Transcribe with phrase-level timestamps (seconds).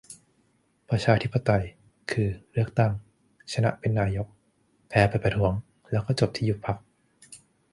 [0.89, 1.63] ประชาธิปไตย
[2.11, 2.91] คือ เลือกตั้ง
[3.53, 4.27] ชนะเป็นนายก
[4.89, 5.53] แพ้ไปประท้วง
[5.91, 6.77] แล้วก็จบที่ยุบพรรค